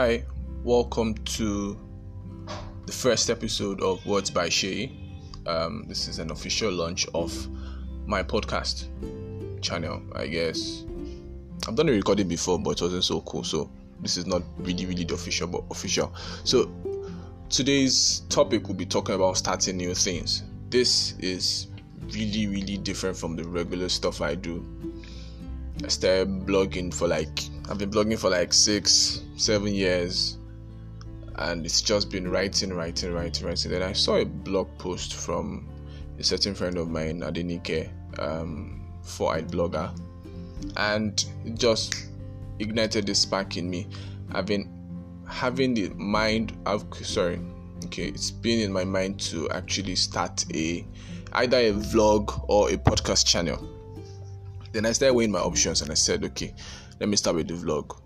[0.00, 0.22] Hi,
[0.62, 1.76] welcome to
[2.86, 4.92] the first episode of Words by Shay.
[5.44, 7.48] Um, this is an official launch of
[8.06, 8.86] my podcast
[9.60, 10.84] channel, I guess.
[11.66, 13.68] I've done a recording before, but it wasn't so cool, so
[14.00, 16.14] this is not really, really the official, but official.
[16.44, 16.70] So
[17.48, 20.44] today's topic will be talking about starting new things.
[20.70, 21.66] This is
[22.12, 24.64] really, really different from the regular stuff I do.
[25.84, 30.38] I started blogging for like I've been blogging for like six, seven years,
[31.36, 33.70] and it's just been writing, writing, writing, writing.
[33.70, 35.68] Then I saw a blog post from
[36.18, 39.90] a certain friend of mine, Adenike, um, four-eyed blogger,
[40.78, 42.08] and it just
[42.58, 43.86] ignited this spark in me.
[44.32, 44.72] I've been
[45.28, 46.56] having the mind.
[46.64, 47.38] I've sorry,
[47.84, 50.86] okay, it's been in my mind to actually start a
[51.34, 53.68] either a vlog or a podcast channel.
[54.72, 56.54] Then I started weighing my options and I said, okay,
[57.00, 58.00] let me start with the vlog.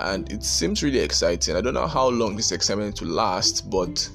[0.00, 1.56] And it seems really exciting.
[1.56, 4.08] I don't know how long this excitement will last, but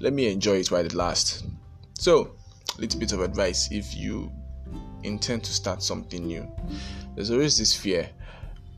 [0.00, 1.44] let me enjoy it while it lasts.
[1.98, 2.34] So,
[2.76, 4.30] a little bit of advice if you
[5.02, 6.50] intend to start something new.
[7.14, 8.08] There's always this fear.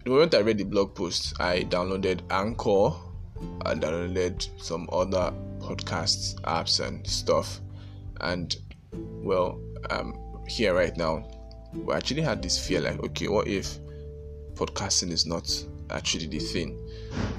[0.05, 2.97] The moment I read the blog post, I downloaded Anchor,
[3.65, 7.61] I downloaded some other podcasts, apps, and stuff.
[8.21, 8.55] And
[8.93, 10.15] well, I'm
[10.49, 11.29] here right now.
[11.73, 13.79] We actually had this fear like, okay, what if
[14.55, 16.79] podcasting is not actually the thing?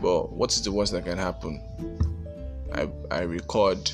[0.02, 1.62] But what is the worst that can happen?
[2.74, 3.92] I, I record,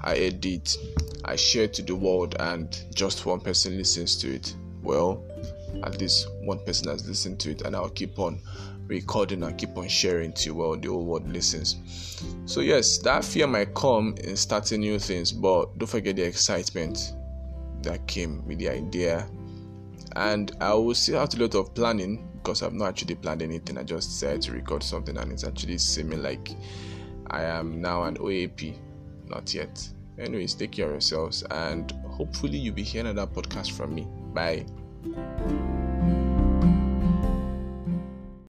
[0.00, 0.76] I edit,
[1.24, 4.54] I share to the world, and just one person listens to it.
[4.82, 5.24] Well,
[5.84, 8.40] at least one person has listened to it, and I'll keep on
[8.86, 11.76] recording and keep on sharing to well the whole world listens.
[12.46, 17.14] So yes, that fear might come in starting new things, but don't forget the excitement
[17.82, 19.26] that came with the idea.
[20.16, 23.78] And I will still have a lot of planning because I've not actually planned anything.
[23.78, 26.50] I just said to record something and it's actually seeming like
[27.30, 28.76] I am now an OAP.
[29.26, 29.88] Not yet.
[30.18, 34.06] Anyways, take care of yourselves and hopefully you'll be hearing another podcast from me.
[34.34, 34.66] Bye.